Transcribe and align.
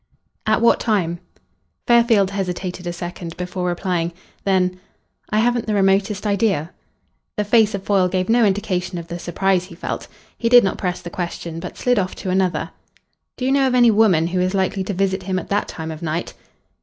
"At 0.47 0.61
what 0.63 0.79
time?" 0.79 1.19
Fairfield 1.85 2.31
hesitated 2.31 2.87
a 2.87 2.91
second 2.91 3.37
before 3.37 3.67
replying. 3.67 4.13
Then, 4.45 4.79
"I 5.29 5.37
haven't 5.37 5.67
the 5.67 5.75
remotest 5.75 6.25
idea." 6.25 6.71
The 7.37 7.43
face 7.43 7.75
of 7.75 7.83
Foyle 7.83 8.07
gave 8.07 8.27
no 8.27 8.43
indication 8.43 8.97
of 8.97 9.09
the 9.09 9.19
surprise 9.19 9.65
he 9.65 9.75
felt. 9.75 10.07
He 10.35 10.49
did 10.49 10.63
not 10.63 10.79
press 10.79 11.03
the 11.03 11.11
question, 11.11 11.59
but 11.59 11.77
slid 11.77 11.99
off 11.99 12.15
to 12.15 12.31
another. 12.31 12.71
"Do 13.37 13.45
you 13.45 13.51
know 13.51 13.67
of 13.67 13.75
any 13.75 13.91
woman 13.91 14.25
who 14.25 14.39
was 14.39 14.55
likely 14.55 14.83
to 14.85 14.93
visit 14.95 15.21
him 15.21 15.37
at 15.37 15.49
that 15.49 15.67
time 15.67 15.91
of 15.91 16.01
night?" 16.01 16.33